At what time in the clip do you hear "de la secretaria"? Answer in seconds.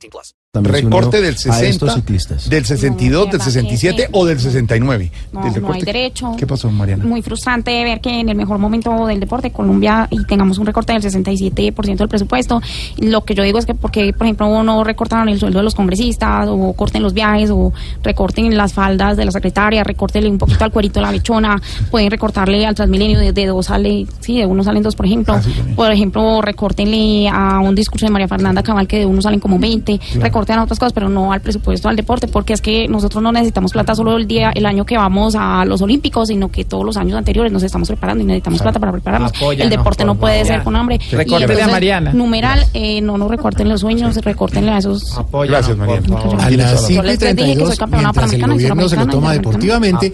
19.16-19.84